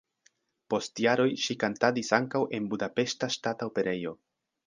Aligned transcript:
Post 0.73 1.01
jaroj 1.03 1.27
ŝi 1.43 1.57
kantadis 1.65 2.09
ankaŭ 2.19 2.41
en 2.59 2.71
Budapeŝta 2.73 3.31
Ŝtata 3.35 3.71
Operejo. 3.73 4.15